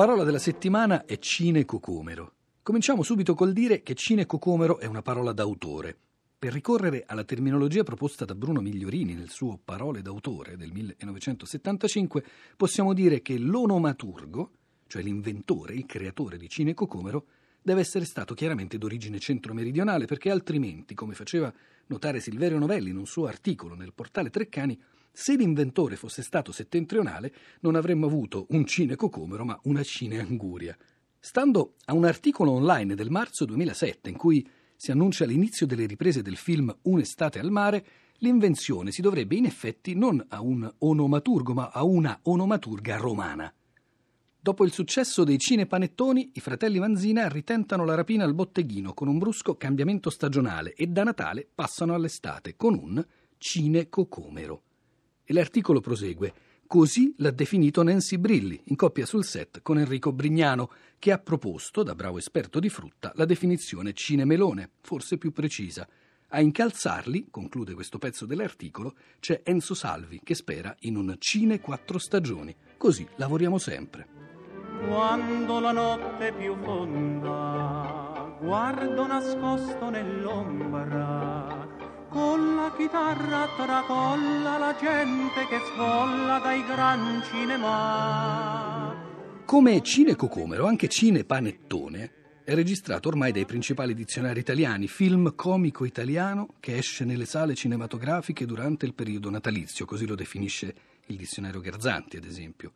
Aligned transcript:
parola 0.00 0.24
della 0.24 0.38
settimana 0.38 1.04
è 1.04 1.18
cinecocomero. 1.18 2.32
Cominciamo 2.62 3.02
subito 3.02 3.34
col 3.34 3.52
dire 3.52 3.82
che 3.82 3.92
cinecocomero 3.92 4.78
è 4.78 4.86
una 4.86 5.02
parola 5.02 5.32
d'autore. 5.32 5.94
Per 6.38 6.54
ricorrere 6.54 7.04
alla 7.06 7.24
terminologia 7.24 7.82
proposta 7.82 8.24
da 8.24 8.34
Bruno 8.34 8.62
Migliorini 8.62 9.12
nel 9.12 9.28
suo 9.28 9.60
Parole 9.62 10.00
d'autore 10.00 10.56
del 10.56 10.72
1975, 10.72 12.24
possiamo 12.56 12.94
dire 12.94 13.20
che 13.20 13.36
l'onomaturgo, 13.36 14.52
cioè 14.86 15.02
l'inventore, 15.02 15.74
il 15.74 15.84
creatore 15.84 16.38
di 16.38 16.48
cinecocomero, 16.48 17.26
deve 17.60 17.82
essere 17.82 18.06
stato 18.06 18.32
chiaramente 18.32 18.78
d'origine 18.78 19.18
centro-meridionale, 19.18 20.06
perché 20.06 20.30
altrimenti, 20.30 20.94
come 20.94 21.12
faceva 21.12 21.52
notare 21.88 22.20
Silverio 22.20 22.58
Novelli 22.58 22.88
in 22.88 22.96
un 22.96 23.06
suo 23.06 23.26
articolo 23.26 23.74
nel 23.74 23.92
portale 23.92 24.30
Treccani, 24.30 24.80
se 25.12 25.36
l'inventore 25.36 25.96
fosse 25.96 26.22
stato 26.22 26.52
settentrionale 26.52 27.32
non 27.60 27.74
avremmo 27.74 28.06
avuto 28.06 28.46
un 28.50 28.64
cine 28.64 28.96
cocomero 28.96 29.44
ma 29.44 29.58
una 29.64 29.82
cine 29.82 30.18
anguria. 30.18 30.76
Stando 31.18 31.74
a 31.86 31.92
un 31.92 32.04
articolo 32.04 32.52
online 32.52 32.94
del 32.94 33.10
marzo 33.10 33.44
2007 33.44 34.08
in 34.08 34.16
cui 34.16 34.48
si 34.76 34.90
annuncia 34.90 35.26
l'inizio 35.26 35.66
delle 35.66 35.84
riprese 35.84 36.22
del 36.22 36.36
film 36.36 36.74
Un'estate 36.82 37.38
al 37.38 37.50
mare, 37.50 37.84
l'invenzione 38.18 38.92
si 38.92 39.02
dovrebbe 39.02 39.36
in 39.36 39.44
effetti 39.44 39.94
non 39.94 40.24
a 40.28 40.40
un 40.40 40.70
onomaturgo 40.78 41.52
ma 41.52 41.70
a 41.70 41.84
una 41.84 42.18
onomaturga 42.22 42.96
romana. 42.96 43.52
Dopo 44.42 44.64
il 44.64 44.72
successo 44.72 45.22
dei 45.22 45.38
cinepanettoni, 45.38 46.30
i 46.32 46.40
fratelli 46.40 46.78
Manzina 46.78 47.28
ritentano 47.28 47.84
la 47.84 47.94
rapina 47.94 48.24
al 48.24 48.32
botteghino 48.32 48.94
con 48.94 49.06
un 49.06 49.18
brusco 49.18 49.58
cambiamento 49.58 50.08
stagionale 50.08 50.72
e 50.72 50.86
da 50.86 51.04
Natale 51.04 51.46
passano 51.54 51.92
all'estate 51.92 52.56
con 52.56 52.72
un 52.72 53.04
cine 53.36 53.90
cocomero. 53.90 54.62
E 55.30 55.32
l'articolo 55.32 55.78
prosegue. 55.78 56.32
Così 56.66 57.14
l'ha 57.18 57.30
definito 57.30 57.84
Nancy 57.84 58.16
Brilli, 58.16 58.60
in 58.64 58.74
coppia 58.74 59.06
sul 59.06 59.24
set 59.24 59.62
con 59.62 59.78
Enrico 59.78 60.12
Brignano, 60.12 60.72
che 60.98 61.12
ha 61.12 61.18
proposto, 61.18 61.84
da 61.84 61.94
bravo 61.94 62.18
esperto 62.18 62.58
di 62.58 62.68
frutta, 62.68 63.12
la 63.14 63.24
definizione 63.26 63.92
cinemelone, 63.92 64.70
forse 64.80 65.18
più 65.18 65.30
precisa. 65.30 65.86
A 66.30 66.40
incalzarli, 66.40 67.28
conclude 67.30 67.74
questo 67.74 67.98
pezzo 67.98 68.26
dell'articolo, 68.26 68.96
c'è 69.20 69.42
Enzo 69.44 69.74
Salvi, 69.74 70.20
che 70.24 70.34
spera 70.34 70.74
in 70.80 70.96
un 70.96 71.14
cine 71.20 71.60
quattro 71.60 71.98
stagioni. 71.98 72.52
Così 72.76 73.06
lavoriamo 73.14 73.58
sempre. 73.58 74.08
Quando 74.88 75.60
la 75.60 75.70
notte 75.70 76.26
è 76.26 76.34
più 76.34 76.56
fonda, 76.56 78.36
guardo 78.40 79.06
nascosto 79.06 79.90
nell'ombra 79.90 81.60
con 82.10 82.56
la 82.56 82.74
chitarra 82.76 83.48
tracolla 83.56 84.58
la 84.58 84.76
gente 84.78 85.46
che 85.48 85.60
sfolla 85.72 86.40
dai 86.40 86.64
gran 86.66 87.22
cinema. 87.30 88.94
Come 89.44 89.80
Cine 89.82 90.16
Cocomero, 90.16 90.66
anche 90.66 90.88
Cine 90.88 91.24
Panettone 91.24 92.42
è 92.44 92.54
registrato 92.54 93.08
ormai 93.08 93.30
dai 93.30 93.46
principali 93.46 93.94
dizionari 93.94 94.40
italiani, 94.40 94.88
film 94.88 95.34
comico 95.36 95.84
italiano 95.84 96.54
che 96.58 96.76
esce 96.76 97.04
nelle 97.04 97.26
sale 97.26 97.54
cinematografiche 97.54 98.44
durante 98.44 98.86
il 98.86 98.94
periodo 98.94 99.30
natalizio, 99.30 99.84
così 99.84 100.04
lo 100.06 100.16
definisce 100.16 100.74
il 101.06 101.16
dizionario 101.16 101.60
Garzanti, 101.60 102.16
ad 102.16 102.24
esempio. 102.24 102.72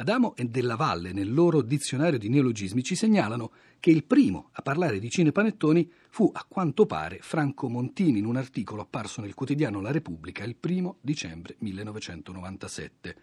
Adamo 0.00 0.34
e 0.34 0.46
Della 0.46 0.76
Valle, 0.76 1.12
nel 1.12 1.30
loro 1.30 1.60
dizionario 1.60 2.18
di 2.18 2.30
neologismi, 2.30 2.82
ci 2.82 2.94
segnalano 2.94 3.52
che 3.78 3.90
il 3.90 4.04
primo 4.04 4.48
a 4.52 4.62
parlare 4.62 4.98
di 4.98 5.10
cinepanettoni 5.10 5.92
fu, 6.08 6.30
a 6.32 6.46
quanto 6.48 6.86
pare, 6.86 7.18
Franco 7.20 7.68
Montini 7.68 8.18
in 8.18 8.24
un 8.24 8.36
articolo 8.36 8.80
apparso 8.80 9.20
nel 9.20 9.34
quotidiano 9.34 9.82
La 9.82 9.92
Repubblica 9.92 10.42
il 10.44 10.56
primo 10.56 10.96
dicembre 11.02 11.56
1997. 11.58 13.16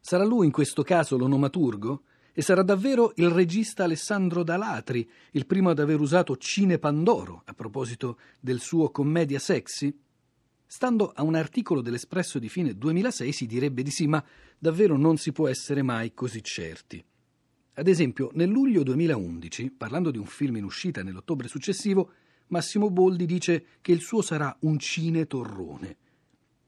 Sarà 0.00 0.24
lui 0.24 0.46
in 0.46 0.52
questo 0.52 0.82
caso 0.82 1.16
l'onomaturgo? 1.16 2.02
E 2.32 2.42
sarà 2.42 2.62
davvero 2.62 3.12
il 3.14 3.30
regista 3.30 3.84
Alessandro 3.84 4.42
Dalatri 4.42 5.08
il 5.30 5.46
primo 5.46 5.70
ad 5.70 5.78
aver 5.78 6.00
usato 6.00 6.36
Cine 6.36 6.80
Pandoro 6.80 7.42
a 7.46 7.54
proposito 7.54 8.18
del 8.40 8.58
suo 8.58 8.90
commedia 8.90 9.38
sexy? 9.38 9.96
Stando 10.66 11.12
a 11.14 11.22
un 11.22 11.36
articolo 11.36 11.80
dell'Espresso 11.80 12.40
di 12.40 12.48
fine 12.48 12.76
2006 12.76 13.30
si 13.32 13.46
direbbe 13.46 13.84
di 13.84 13.92
sì, 13.92 14.08
ma 14.08 14.22
davvero 14.58 14.96
non 14.96 15.16
si 15.16 15.32
può 15.32 15.48
essere 15.48 15.82
mai 15.82 16.14
così 16.14 16.42
certi. 16.42 17.04
Ad 17.74 17.88
esempio, 17.88 18.30
nel 18.34 18.48
luglio 18.48 18.82
2011, 18.82 19.70
parlando 19.70 20.10
di 20.10 20.18
un 20.18 20.24
film 20.24 20.56
in 20.56 20.64
uscita 20.64 21.02
nell'ottobre 21.02 21.46
successivo, 21.46 22.10
Massimo 22.48 22.90
Boldi 22.90 23.26
dice 23.26 23.66
che 23.80 23.92
il 23.92 24.00
suo 24.00 24.22
sarà 24.22 24.56
un 24.60 24.78
cine 24.78 25.26
torrone. 25.26 25.96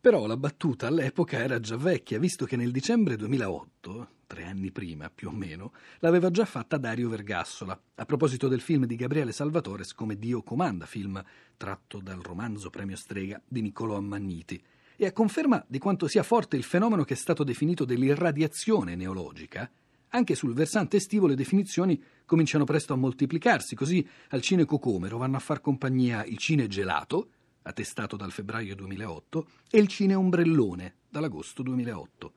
Però 0.01 0.27
la 0.27 0.37
battuta 0.37 0.87
all'epoca 0.87 1.39
era 1.39 1.61
già 1.61 1.77
vecchia, 1.77 2.19
visto 2.19 2.45
che 2.45 2.57
nel 2.57 2.73
dicembre 2.73 3.17
2008, 3.17 4.11
tre 4.27 4.45
anni 4.45 4.71
prima 4.71 5.11
più 5.11 5.29
o 5.29 5.33
meno, 5.33 5.73
l'aveva 6.01 6.31
già 6.31 6.45
fatta 6.45 6.77
Dario 6.77 7.09
Vergassola, 7.09 7.81
a 7.95 8.05
proposito 8.05 8.47
del 8.47 8.61
film 8.61 8.85
di 8.85 8.95
Gabriele 8.95 9.33
Salvatores 9.33 9.95
come 9.95 10.19
Dio 10.19 10.43
comanda, 10.43 10.85
film 10.85 11.23
tratto 11.57 12.01
dal 12.01 12.21
romanzo 12.21 12.71
Premio 12.71 12.97
Strega 12.97 13.41
di 13.47 13.63
Niccolò 13.63 13.97
Ammanniti, 13.97 14.63
e 15.01 15.07
a 15.07 15.13
conferma 15.13 15.65
di 15.69 15.79
quanto 15.79 16.09
sia 16.09 16.25
forte 16.25 16.57
il 16.57 16.65
fenomeno 16.65 17.05
che 17.05 17.15
è 17.15 17.17
stato 17.17 17.45
definito 17.45 17.85
dell'irradiazione 17.85 18.97
neologica, 18.97 19.71
anche 20.09 20.35
sul 20.35 20.55
versante 20.55 20.97
estivo 20.97 21.29
le 21.29 21.37
definizioni 21.37 22.03
cominciano 22.27 22.65
presto 22.65 22.95
a 22.95 22.97
moltiplicarsi, 22.97 23.77
così 23.77 24.05
al 24.31 24.41
cine 24.41 24.65
cocomero 24.65 25.17
vanno 25.17 25.37
a 25.37 25.41
far 25.41 25.61
compagnia 25.61 26.25
il 26.25 26.37
cine 26.37 26.67
gelato, 26.67 27.29
attestato 27.63 28.17
dal 28.17 28.33
febbraio 28.33 28.75
2008, 28.75 29.47
e 29.71 29.79
il 29.79 29.87
cine 29.87 30.17
ombrellone, 30.17 30.95
dall'agosto 31.09 31.63
2008. 31.63 32.33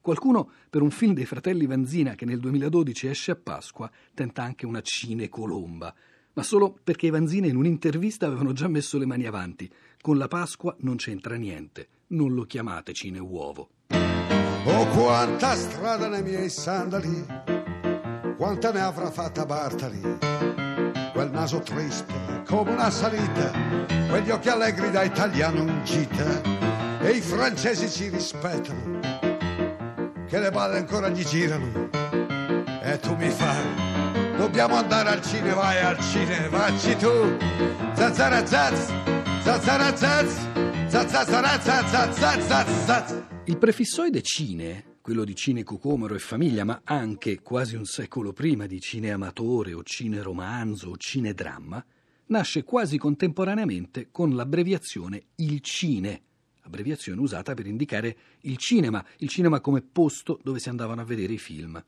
Qualcuno, 0.00 0.50
per 0.70 0.80
un 0.80 0.90
film 0.90 1.12
dei 1.12 1.26
fratelli 1.26 1.66
Vanzina 1.66 2.14
che 2.14 2.24
nel 2.24 2.40
2012 2.40 3.08
esce 3.08 3.32
a 3.32 3.36
Pasqua, 3.36 3.90
tenta 4.14 4.42
anche 4.42 4.64
una 4.64 4.80
cine 4.80 5.28
colomba, 5.28 5.94
ma 6.32 6.42
solo 6.42 6.78
perché 6.82 7.08
i 7.08 7.10
Vanzina 7.10 7.46
in 7.46 7.56
un'intervista 7.56 8.24
avevano 8.24 8.52
già 8.52 8.68
messo 8.68 8.96
le 8.96 9.06
mani 9.06 9.26
avanti. 9.26 9.70
Con 10.00 10.16
la 10.16 10.28
Pasqua 10.28 10.74
non 10.80 10.96
c'entra 10.96 11.34
niente, 11.34 11.88
non 12.08 12.34
lo 12.34 12.44
chiamate 12.44 12.92
cine 12.92 13.18
uovo. 13.18 13.68
Oh, 13.88 14.86
quanta 14.88 15.54
strada 15.54 16.08
nei 16.08 16.22
miei 16.22 16.48
sandali, 16.48 17.24
quanta 18.36 18.72
ne 18.72 18.80
avrà 18.80 19.10
fatta 19.10 19.46
Bartali, 19.46 20.00
quel 21.12 21.30
naso 21.30 21.60
triste 21.60 22.42
come 22.46 22.72
una 22.72 22.90
salita, 22.90 23.50
quegli 24.08 24.30
occhi 24.30 24.48
allegri 24.48 24.90
da 24.90 25.02
italiano 25.02 25.62
in 25.62 25.80
gita, 25.84 26.42
e 27.00 27.10
i 27.10 27.20
francesi 27.20 27.88
ci 27.88 28.08
rispettano 28.08 28.98
che 30.26 30.38
le 30.40 30.50
balle 30.50 30.78
ancora 30.78 31.08
gli 31.08 31.24
girano 31.24 31.88
e 32.82 32.98
tu 32.98 33.14
mi 33.14 33.30
fai 33.30 34.36
dobbiamo 34.36 34.74
andare 34.74 35.10
al 35.10 35.22
cinema 35.22 35.54
vai 35.54 35.78
al 35.78 36.00
cinema 36.00 36.48
vacci 36.48 36.96
tu 36.96 37.36
zazzara 37.94 38.44
zazz 38.44 38.90
il 43.44 43.58
prefissoide 43.58 44.22
cine 44.22 44.94
quello 45.06 45.22
di 45.22 45.36
cine 45.36 45.62
cocomero 45.62 46.16
e 46.16 46.18
famiglia, 46.18 46.64
ma 46.64 46.80
anche 46.82 47.40
quasi 47.40 47.76
un 47.76 47.84
secolo 47.84 48.32
prima 48.32 48.66
di 48.66 48.80
cine 48.80 49.12
amatore 49.12 49.72
o 49.72 49.84
cine 49.84 50.20
romanzo 50.20 50.88
o 50.88 50.96
cine 50.96 51.32
dramma, 51.32 51.84
nasce 52.26 52.64
quasi 52.64 52.98
contemporaneamente 52.98 54.08
con 54.10 54.34
l'abbreviazione 54.34 55.26
il 55.36 55.60
cine, 55.60 56.22
abbreviazione 56.62 57.20
usata 57.20 57.54
per 57.54 57.68
indicare 57.68 58.16
il 58.40 58.56
cinema, 58.56 59.04
il 59.18 59.28
cinema 59.28 59.60
come 59.60 59.80
posto 59.80 60.40
dove 60.42 60.58
si 60.58 60.70
andavano 60.70 61.02
a 61.02 61.04
vedere 61.04 61.34
i 61.34 61.38
film. 61.38 61.80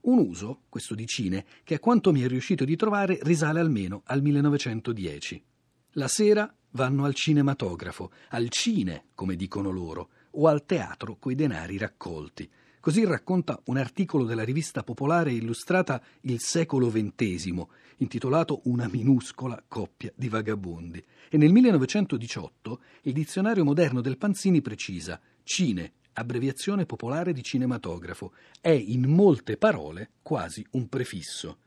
Un 0.00 0.18
uso, 0.18 0.62
questo 0.70 0.94
di 0.94 1.06
cine, 1.06 1.44
che 1.62 1.74
a 1.74 1.78
quanto 1.78 2.10
mi 2.10 2.22
è 2.22 2.26
riuscito 2.26 2.64
di 2.64 2.74
trovare 2.74 3.18
risale 3.20 3.60
almeno 3.60 4.00
al 4.06 4.22
1910. 4.22 5.44
La 5.90 6.08
sera 6.08 6.55
vanno 6.76 7.04
al 7.04 7.14
cinematografo, 7.14 8.12
al 8.28 8.48
cine, 8.50 9.06
come 9.14 9.34
dicono 9.34 9.70
loro, 9.70 10.10
o 10.32 10.46
al 10.46 10.64
teatro 10.64 11.16
coi 11.16 11.34
denari 11.34 11.76
raccolti. 11.76 12.48
Così 12.78 13.04
racconta 13.04 13.60
un 13.64 13.78
articolo 13.78 14.24
della 14.24 14.44
rivista 14.44 14.84
popolare 14.84 15.32
illustrata 15.32 16.00
Il 16.20 16.38
secolo 16.38 16.88
XX, 16.88 17.66
intitolato 17.96 18.60
Una 18.64 18.86
minuscola 18.86 19.60
coppia 19.66 20.12
di 20.14 20.28
vagabondi. 20.28 21.04
E 21.28 21.36
nel 21.36 21.50
1918 21.50 22.80
il 23.02 23.12
dizionario 23.12 23.64
moderno 23.64 24.00
del 24.00 24.18
Panzini 24.18 24.60
precisa 24.60 25.20
Cine, 25.42 25.94
abbreviazione 26.12 26.86
popolare 26.86 27.32
di 27.32 27.42
cinematografo, 27.42 28.32
è 28.60 28.70
in 28.70 29.08
molte 29.08 29.56
parole 29.56 30.10
quasi 30.22 30.64
un 30.72 30.88
prefisso. 30.88 31.58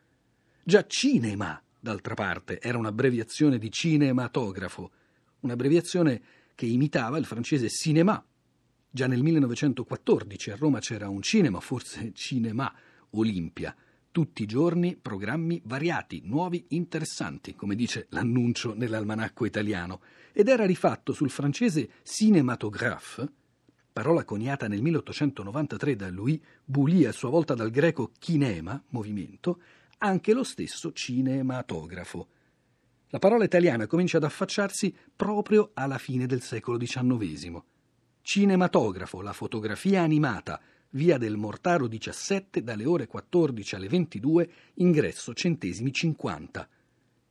Già 0.64 0.86
cinema, 0.86 1.62
d'altra 1.80 2.14
parte, 2.14 2.62
era 2.62 2.78
un'abbreviazione 2.78 3.58
di 3.58 3.72
cinematografo, 3.72 4.92
un'abbreviazione 5.42 6.22
che 6.56 6.66
imitava 6.66 7.18
il 7.18 7.26
francese 7.26 7.70
cinéma, 7.70 8.24
Già 8.92 9.06
nel 9.06 9.22
1914 9.22 10.50
a 10.50 10.56
Roma 10.56 10.80
c'era 10.80 11.10
un 11.10 11.22
cinema, 11.22 11.60
forse 11.60 12.12
Cinema 12.16 12.74
Olimpia. 13.12 13.76
Tutti 14.12 14.42
i 14.42 14.48
giorni 14.48 14.98
programmi 14.98 15.62
variati, 15.66 16.22
nuovi, 16.26 16.66
interessanti, 16.70 17.54
come 17.54 17.76
dice 17.76 18.08
l'annuncio 18.10 18.74
nell'almanacco 18.74 19.46
italiano, 19.46 20.02
ed 20.34 20.48
era 20.48 20.66
rifatto 20.66 21.14
sul 21.14 21.30
francese 21.30 21.90
cinématographe, 22.02 23.32
parola 23.94 24.24
coniata 24.24 24.68
nel 24.68 24.82
1893 24.82 25.96
da 25.96 26.10
Louis 26.10 26.40
Bouli, 26.66 27.06
a 27.06 27.12
sua 27.12 27.30
volta 27.30 27.54
dal 27.54 27.70
greco 27.70 28.12
kinema, 28.18 28.82
movimento, 28.90 29.62
anche 30.00 30.34
lo 30.34 30.44
stesso 30.44 30.92
cinematografo. 30.94 32.30
La 33.12 33.20
parola 33.20 33.44
italiana 33.44 33.88
comincia 33.88 34.18
ad 34.18 34.24
affacciarsi 34.24 34.96
proprio 35.16 35.72
alla 35.74 35.98
fine 35.98 36.28
del 36.28 36.42
secolo 36.42 36.78
XIX. 36.78 37.60
Cinematografo, 38.22 39.22
la 39.22 39.34
fotografia 39.34 40.04
animata, 40.04 40.62
via 40.92 41.18
del 41.18 41.36
Mortaro 41.36 41.88
17 41.88 42.62
dalle 42.62 42.86
ore 42.86 43.08
14 43.08 43.76
alle 43.76 43.88
22, 43.88 44.50
ingresso 44.76 45.34
centesimi 45.34 45.92
50. 45.92 46.70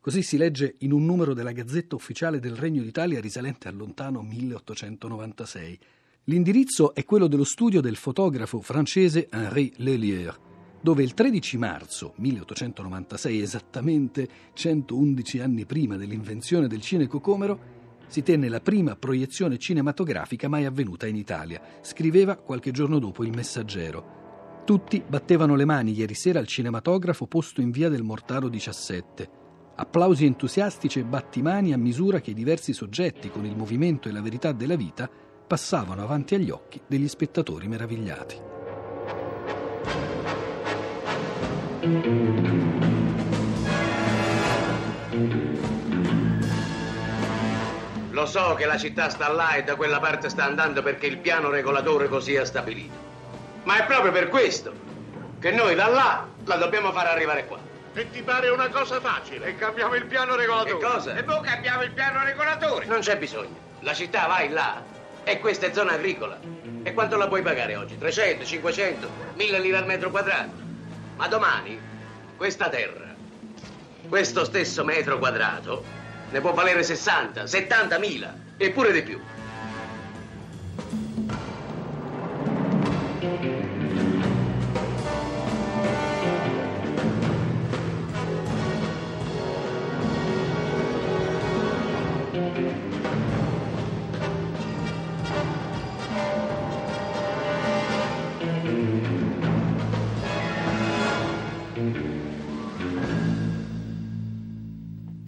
Così 0.00 0.22
si 0.22 0.36
legge 0.36 0.74
in 0.78 0.92
un 0.92 1.04
numero 1.04 1.32
della 1.32 1.52
Gazzetta 1.52 1.94
Ufficiale 1.94 2.40
del 2.40 2.56
Regno 2.56 2.82
d'Italia 2.82 3.20
risalente 3.20 3.68
al 3.68 3.76
lontano 3.76 4.22
1896. 4.22 5.78
L'indirizzo 6.24 6.92
è 6.92 7.04
quello 7.04 7.28
dello 7.28 7.44
studio 7.44 7.80
del 7.80 7.96
fotografo 7.96 8.60
francese 8.60 9.28
Henri 9.30 9.72
Lelière, 9.76 10.47
dove 10.80 11.02
il 11.02 11.14
13 11.14 11.58
marzo 11.58 12.12
1896, 12.16 13.40
esattamente 13.40 14.28
111 14.52 15.40
anni 15.40 15.66
prima 15.66 15.96
dell'invenzione 15.96 16.68
del 16.68 16.80
cinecocomero, 16.80 17.76
si 18.06 18.22
tenne 18.22 18.48
la 18.48 18.60
prima 18.60 18.96
proiezione 18.96 19.58
cinematografica 19.58 20.48
mai 20.48 20.64
avvenuta 20.64 21.06
in 21.06 21.16
Italia, 21.16 21.60
scriveva 21.82 22.36
qualche 22.36 22.70
giorno 22.70 22.98
dopo 22.98 23.22
il 23.24 23.34
Messaggero. 23.34 24.16
Tutti 24.64 25.02
battevano 25.06 25.56
le 25.56 25.64
mani 25.64 25.92
ieri 25.92 26.14
sera 26.14 26.38
al 26.38 26.46
cinematografo 26.46 27.26
posto 27.26 27.60
in 27.60 27.70
via 27.70 27.88
del 27.88 28.02
Mortaro 28.02 28.48
17. 28.48 29.30
Applausi 29.76 30.24
entusiastici 30.24 30.98
e 30.98 31.04
battimani 31.04 31.72
a 31.72 31.78
misura 31.78 32.20
che 32.20 32.30
i 32.30 32.34
diversi 32.34 32.72
soggetti, 32.72 33.30
con 33.30 33.44
il 33.44 33.56
movimento 33.56 34.08
e 34.08 34.12
la 34.12 34.22
verità 34.22 34.52
della 34.52 34.76
vita, 34.76 35.08
passavano 35.46 36.02
avanti 36.02 36.34
agli 36.34 36.50
occhi 36.50 36.80
degli 36.86 37.08
spettatori 37.08 37.68
meravigliati. 37.68 38.47
Lo 48.10 48.26
so 48.26 48.54
che 48.54 48.66
la 48.66 48.76
città 48.76 49.08
sta 49.08 49.28
là 49.28 49.54
e 49.54 49.62
da 49.62 49.74
quella 49.74 49.98
parte 49.98 50.28
sta 50.28 50.44
andando 50.44 50.82
perché 50.82 51.06
il 51.06 51.16
piano 51.16 51.48
regolatore 51.48 52.08
così 52.08 52.36
ha 52.36 52.44
stabilito. 52.44 52.94
Ma 53.62 53.78
è 53.78 53.86
proprio 53.86 54.12
per 54.12 54.28
questo 54.28 54.72
che 55.38 55.50
noi 55.50 55.74
da 55.74 55.86
là 55.86 56.26
la 56.44 56.56
dobbiamo 56.56 56.92
far 56.92 57.06
arrivare 57.06 57.46
qua. 57.46 57.58
E 57.94 58.10
ti 58.10 58.22
pare 58.22 58.50
una 58.50 58.68
cosa 58.68 59.00
facile? 59.00 59.46
E 59.46 59.56
cambiamo 59.56 59.94
il 59.94 60.04
piano 60.04 60.36
regolatore. 60.36 60.78
Che 60.78 60.84
cosa? 60.84 61.16
E 61.16 61.22
poi 61.22 61.40
cambiamo 61.40 61.82
il 61.82 61.92
piano 61.92 62.22
regolatore. 62.22 62.84
Non 62.84 63.00
c'è 63.00 63.16
bisogno. 63.16 63.56
La 63.80 63.94
città 63.94 64.26
va 64.26 64.42
in 64.42 64.52
là 64.52 64.82
e 65.24 65.38
questa 65.38 65.66
è 65.66 65.72
zona 65.72 65.92
agricola. 65.92 66.38
E 66.82 66.92
quanto 66.92 67.16
la 67.16 67.28
puoi 67.28 67.40
pagare 67.40 67.76
oggi? 67.76 67.96
300, 67.96 68.44
500, 68.44 69.10
1000 69.34 69.60
lire 69.60 69.76
al 69.78 69.86
metro 69.86 70.10
quadrato? 70.10 70.67
Ma 71.18 71.26
domani 71.26 71.76
questa 72.36 72.68
terra, 72.68 73.12
questo 74.08 74.44
stesso 74.44 74.84
metro 74.84 75.18
quadrato, 75.18 75.84
ne 76.30 76.40
può 76.40 76.52
valere 76.52 76.84
60, 76.84 77.44
70 77.44 77.98
mila 77.98 78.32
e 78.56 78.70
pure 78.70 78.92
di 78.92 79.02
più. 79.02 79.20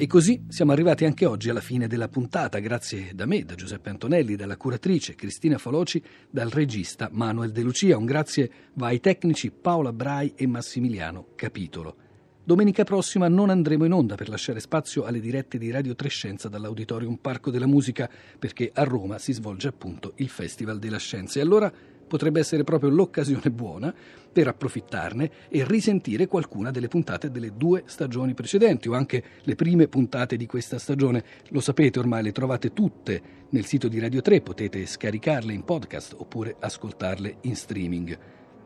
E 0.00 0.06
così 0.06 0.46
siamo 0.48 0.72
arrivati 0.72 1.04
anche 1.04 1.26
oggi 1.26 1.50
alla 1.50 1.60
fine 1.60 1.86
della 1.86 2.08
puntata, 2.08 2.58
grazie 2.58 3.10
da 3.12 3.26
me, 3.26 3.44
da 3.44 3.54
Giuseppe 3.54 3.90
Antonelli, 3.90 4.34
dalla 4.34 4.56
curatrice 4.56 5.14
Cristina 5.14 5.58
Faloci, 5.58 6.02
dal 6.30 6.48
regista 6.48 7.10
Manuel 7.12 7.52
De 7.52 7.60
Lucia. 7.60 7.98
Un 7.98 8.06
grazie 8.06 8.50
va 8.76 8.86
ai 8.86 9.00
tecnici 9.00 9.50
Paola 9.50 9.92
Brai 9.92 10.32
e 10.36 10.46
Massimiliano 10.46 11.26
Capitolo. 11.36 11.96
Domenica 12.42 12.82
prossima 12.82 13.28
non 13.28 13.50
andremo 13.50 13.84
in 13.84 13.92
onda 13.92 14.14
per 14.14 14.30
lasciare 14.30 14.60
spazio 14.60 15.04
alle 15.04 15.20
dirette 15.20 15.58
di 15.58 15.70
Radio 15.70 15.94
Trescenza 15.94 16.48
dall'Auditorium 16.48 17.16
Parco 17.16 17.50
della 17.50 17.66
Musica, 17.66 18.08
perché 18.38 18.70
a 18.72 18.84
Roma 18.84 19.18
si 19.18 19.34
svolge 19.34 19.68
appunto 19.68 20.14
il 20.16 20.30
Festival 20.30 20.78
della 20.78 20.96
Scienza. 20.96 21.40
E 21.40 21.42
allora 21.42 21.70
potrebbe 22.10 22.40
essere 22.40 22.64
proprio 22.64 22.90
l'occasione 22.90 23.52
buona 23.52 23.94
per 24.32 24.48
approfittarne 24.48 25.30
e 25.48 25.64
risentire 25.64 26.26
qualcuna 26.26 26.72
delle 26.72 26.88
puntate 26.88 27.30
delle 27.30 27.52
due 27.56 27.84
stagioni 27.86 28.34
precedenti 28.34 28.88
o 28.88 28.94
anche 28.94 29.22
le 29.42 29.54
prime 29.54 29.86
puntate 29.86 30.36
di 30.36 30.46
questa 30.46 30.80
stagione. 30.80 31.22
Lo 31.50 31.60
sapete 31.60 32.00
ormai, 32.00 32.24
le 32.24 32.32
trovate 32.32 32.72
tutte 32.72 33.22
nel 33.50 33.64
sito 33.64 33.86
di 33.86 34.00
Radio 34.00 34.22
3, 34.22 34.40
potete 34.40 34.84
scaricarle 34.84 35.52
in 35.52 35.62
podcast 35.62 36.16
oppure 36.18 36.56
ascoltarle 36.58 37.36
in 37.42 37.54
streaming. 37.54 38.18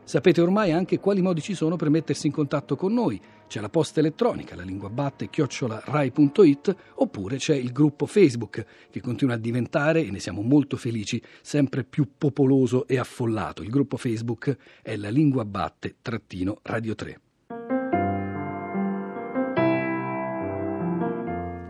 Sapete 0.05 0.43
ormai 0.43 0.71
anche 0.71 1.01
quali 1.01 1.23
modi 1.23 1.41
ci 1.41 1.55
sono 1.55 1.77
per 1.77 1.89
mettersi 1.89 2.27
in 2.27 2.33
contatto 2.33 2.77
con 2.77 2.93
noi. 2.93 3.19
C'è 3.49 3.61
la 3.61 3.71
posta 3.71 4.01
elettronica, 4.01 4.55
la 4.55 4.62
lingua 4.62 4.91
batte 4.91 5.31
chiocciolarai.it, 5.31 6.77
oppure 6.97 7.37
c'è 7.37 7.55
il 7.55 7.73
gruppo 7.73 8.05
Facebook 8.05 8.67
che 8.91 9.01
continua 9.01 9.35
a 9.35 9.39
diventare, 9.39 10.05
e 10.05 10.11
ne 10.11 10.19
siamo 10.19 10.43
molto 10.43 10.77
felici, 10.77 11.23
sempre 11.41 11.85
più 11.85 12.11
popoloso 12.19 12.87
e 12.87 12.99
affollato. 12.99 13.62
Il 13.62 13.71
gruppo 13.71 13.97
Facebook 13.97 14.55
è 14.83 14.95
la 14.97 15.09
lingua 15.09 15.47
batte 15.47 15.97
trattino 16.03 16.59
Radio 16.62 16.95
3. 16.95 17.21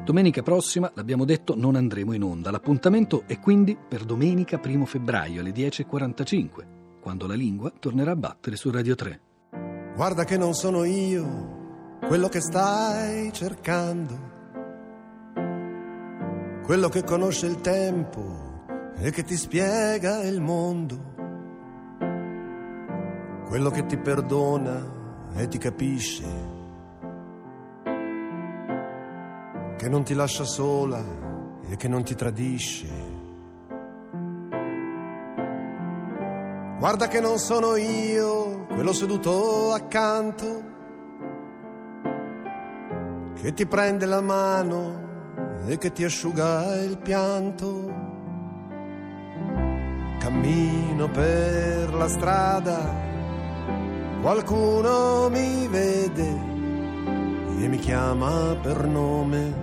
Domenica 0.04 0.42
prossima, 0.42 0.90
l'abbiamo 0.94 1.24
detto, 1.24 1.56
non 1.56 1.76
andremo 1.76 2.12
in 2.12 2.24
onda. 2.24 2.50
L'appuntamento 2.50 3.22
è 3.26 3.38
quindi 3.38 3.76
per 3.76 4.04
domenica 4.04 4.60
1 4.62 4.84
febbraio 4.84 5.40
alle 5.40 5.52
10.45 5.52 6.82
quando 7.04 7.26
la 7.26 7.34
lingua 7.34 7.70
tornerà 7.78 8.12
a 8.12 8.16
battere 8.16 8.56
su 8.56 8.70
Radio 8.70 8.94
3. 8.94 9.20
Guarda 9.94 10.24
che 10.24 10.38
non 10.38 10.54
sono 10.54 10.84
io 10.84 11.98
quello 12.06 12.28
che 12.30 12.40
stai 12.40 13.30
cercando, 13.30 14.18
quello 16.62 16.88
che 16.88 17.04
conosce 17.04 17.44
il 17.44 17.60
tempo 17.60 18.64
e 18.96 19.10
che 19.10 19.22
ti 19.22 19.36
spiega 19.36 20.22
il 20.22 20.40
mondo, 20.40 21.12
quello 23.48 23.68
che 23.68 23.84
ti 23.84 23.98
perdona 23.98 25.30
e 25.34 25.46
ti 25.46 25.58
capisce, 25.58 26.24
che 29.76 29.88
non 29.90 30.04
ti 30.04 30.14
lascia 30.14 30.44
sola 30.44 31.04
e 31.68 31.76
che 31.76 31.86
non 31.86 32.02
ti 32.02 32.14
tradisce 32.14 33.13
Guarda 36.84 37.08
che 37.08 37.18
non 37.18 37.38
sono 37.38 37.76
io 37.76 38.66
quello 38.66 38.92
seduto 38.92 39.72
accanto 39.72 40.62
che 43.40 43.54
ti 43.54 43.64
prende 43.64 44.04
la 44.04 44.20
mano 44.20 45.62
e 45.66 45.78
che 45.78 45.92
ti 45.92 46.04
asciuga 46.04 46.74
il 46.82 46.98
pianto. 46.98 47.90
Cammino 50.18 51.08
per 51.08 51.94
la 51.94 52.06
strada, 52.06 52.94
qualcuno 54.20 55.30
mi 55.30 55.66
vede 55.66 56.28
e 57.60 57.66
mi 57.66 57.78
chiama 57.78 58.58
per 58.60 58.86
nome. 58.86 59.54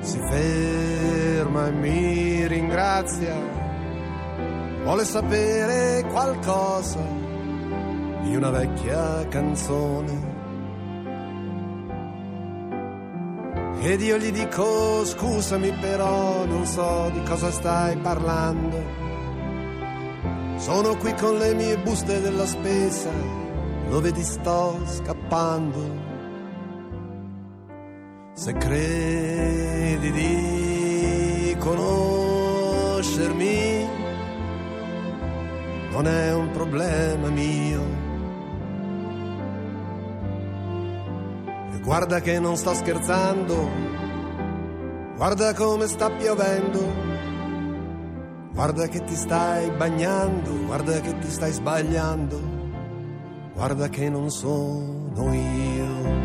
Si 0.00 0.18
ferma 0.28 1.68
e 1.68 1.70
mi 1.70 2.46
ringrazia 2.46 3.59
vuole 4.82 5.04
sapere 5.04 6.04
qualcosa 6.10 7.00
di 8.22 8.34
una 8.36 8.50
vecchia 8.50 9.26
canzone. 9.28 10.28
Ed 13.82 14.02
io 14.02 14.18
gli 14.18 14.30
dico 14.30 15.04
scusami 15.04 15.72
però 15.72 16.44
non 16.44 16.66
so 16.66 17.10
di 17.12 17.22
cosa 17.22 17.50
stai 17.50 17.96
parlando. 17.96 19.08
Sono 20.56 20.96
qui 20.96 21.14
con 21.14 21.38
le 21.38 21.54
mie 21.54 21.78
buste 21.78 22.20
della 22.20 22.44
spesa, 22.44 23.10
lo 23.88 24.00
vedi 24.00 24.22
sto 24.22 24.78
scappando. 24.84 26.08
Se 28.34 28.52
credi 28.52 30.10
di 30.12 31.56
conoscermi, 31.58 32.48
non 35.90 36.06
è 36.06 36.34
un 36.34 36.50
problema 36.50 37.28
mio. 37.28 37.82
E 41.72 41.80
guarda 41.80 42.20
che 42.20 42.38
non 42.38 42.56
sto 42.56 42.74
scherzando, 42.74 43.68
guarda 45.16 45.54
come 45.54 45.86
sta 45.86 46.10
piovendo, 46.10 47.10
Guarda 48.52 48.88
che 48.88 49.02
ti 49.04 49.14
stai 49.14 49.70
bagnando, 49.70 50.66
guarda 50.66 51.00
che 51.00 51.16
ti 51.18 51.30
stai 51.30 51.50
sbagliando, 51.50 52.38
guarda 53.54 53.88
che 53.88 54.10
non 54.10 54.28
sono 54.30 55.32
io. 55.32 56.19